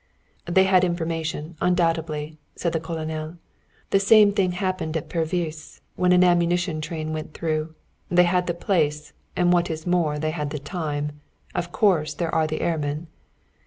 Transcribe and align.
"They 0.47 0.63
had 0.63 0.83
information 0.83 1.55
undoubtedly," 1.61 2.39
said 2.55 2.73
the 2.73 2.79
colonel. 2.79 3.37
"The 3.91 3.99
same 3.99 4.31
thing 4.31 4.53
happened 4.53 4.97
at 4.97 5.09
Pervyse 5.09 5.79
when 5.95 6.11
an 6.11 6.23
ammunition 6.23 6.81
train 6.81 7.13
went 7.13 7.35
through. 7.35 7.75
They 8.09 8.23
had 8.23 8.47
the 8.47 8.55
place, 8.55 9.13
and 9.35 9.53
what 9.53 9.69
is 9.69 9.85
more 9.85 10.17
they 10.17 10.31
had 10.31 10.49
the 10.49 10.57
time. 10.57 11.21
Of 11.53 11.71
course 11.71 12.15
there 12.15 12.33
are 12.33 12.47
the 12.47 12.61
airmen." 12.61 13.09